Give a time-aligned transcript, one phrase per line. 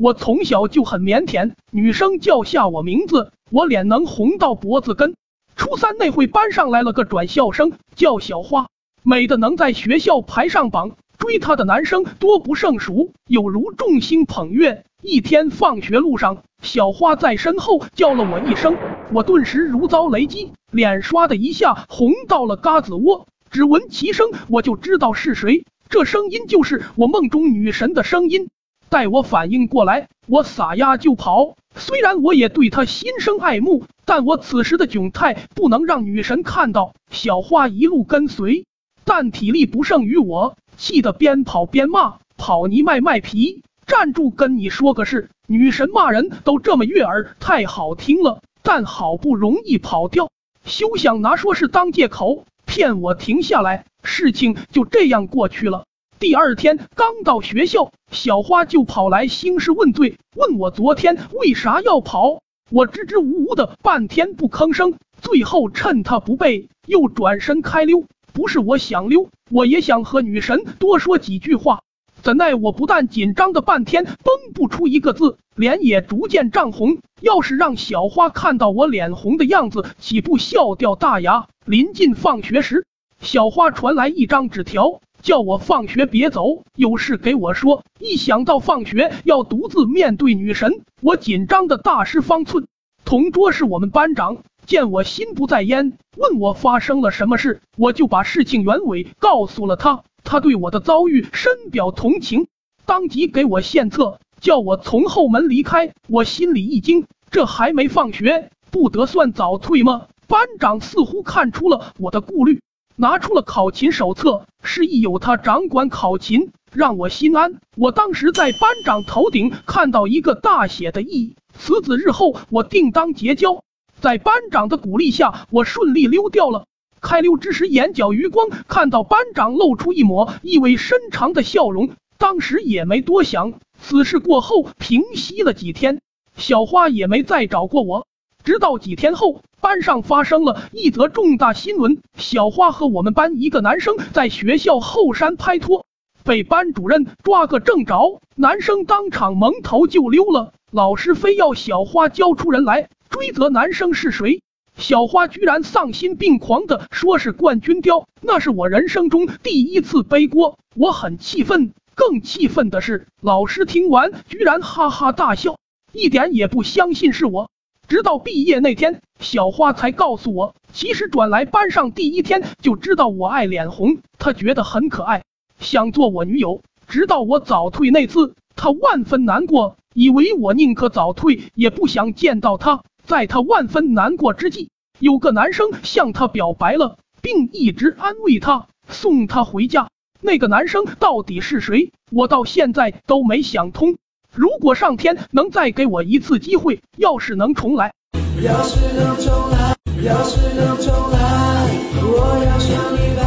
[0.00, 5.16] 我从小就很腼腆，女生叫下我名字，我脸能红到脖子根。
[5.56, 8.68] 初三那会，班上来了个转校生，叫小花，
[9.02, 14.84] 美的能在学校排上榜，追她的男生多不胜数，有如众星捧月。
[15.02, 18.76] 一天放学路上，小花在身后叫了我一声，
[19.12, 23.26] 我顿时如遭雷击，脸唰的一下红到了嘎子窝。
[23.50, 28.48] 只闻其声，我就知道是谁，这声音就是我梦中女神的声音。
[28.88, 31.56] 待我反应过来，我撒丫就跑。
[31.74, 36.94] 虽然我也对她心生爱慕，但我此时的窘态不能让女神看到。
[37.10, 38.64] 小花一路跟随，
[39.04, 43.62] 但体力不胜于我，气得边跑边骂：“跑你卖卖皮！
[43.86, 44.30] 站住！
[44.30, 48.40] 跟你说个事，女神骂人都这么悦耳，太好听了。
[48.62, 50.30] 但好不容易跑掉，
[50.64, 53.86] 休想拿说是当借口骗我停下来。
[54.02, 55.84] 事情就这样过去了。”
[56.18, 62.40] 第二天刚到学校，小花就跑来兴师问罪，问我昨天为啥要跑。
[62.72, 68.04] 我支支吾吾的半天不吭声，最后趁他不备，又转身开溜。
[68.32, 71.82] 不是我想溜，我也想和女神多说几句话，
[72.20, 76.98] 怎奈我不但紧张的半天蹦不出一个字，脸也逐渐涨红。
[77.20, 81.46] 要是让小花看到我脸红的样子，岂不笑掉大牙？
[81.64, 82.86] 临近放学时，
[83.20, 85.00] 小花传来一张纸条。
[85.22, 87.84] 叫我放学别走，有事给我说。
[87.98, 92.66] 一想到放学要独自面对女神，我紧张的大失方寸。
[93.04, 100.04] 同桌是我们班长，见我心不在焉，问我发生了什么事，我就把事情原委告诉了他。
[100.24, 102.48] 他对我的遭遇深表同情，
[102.84, 105.94] 当即给我献策，叫我从后门离开。
[106.06, 110.06] 我心里一惊，这还没放学，不得算早退吗？
[110.26, 112.60] 班长似乎看出了我的顾虑。
[113.00, 117.60] 拿出了考勤手册，示意有他掌管考勤，让我心安。
[117.76, 123.62] 我当时在班长头顶看到一个大写的“义”，此子日后我定当结交。
[124.00, 126.66] 在班长的鼓励下，我顺利溜掉了。
[127.00, 133.60] 开溜之时，眼角余光看到班长露出一抹意味深长的笑容，当时也没多想。
[133.80, 136.00] 此事过后，平息了几天，
[136.36, 138.08] 小花也没再找过我。
[138.48, 145.84] 直到几天后，班上发生了一则重大新闻：小花和我们班一个男生在学校后山拍拖，
[146.24, 150.54] 被班主任抓个正着，男生当场蒙头就溜了。
[150.72, 154.40] 老师非要小花交出人来追责男生是谁，
[154.78, 161.74] 小花居然丧心病狂的说是冠军雕，那是我人生中第一次背锅，我很气愤。
[161.94, 165.58] 更气愤的是，老师听完居然哈哈大笑，
[165.92, 167.50] 一点也不相信是我。
[167.88, 175.24] 直到毕业那天，小花才告诉我，其实转来班上第一天就知道我爱脸红，她觉得很可爱，
[175.58, 176.60] 想做我女友。
[176.86, 182.82] 直到我早退那次，她万分难过，以为我宁可早退也不想见到她。
[183.04, 189.88] 在她万分难过之际，有个男生向她表白了，并一直安慰她，送她回家。
[190.20, 191.92] 那个男生到底是谁？
[192.10, 193.96] 我到现在都没想通。
[194.38, 197.92] 如果上天能再给我一次机会，要是能重来，
[198.40, 201.68] 要是能重来，要是能重来，
[202.00, 203.17] 我要像你。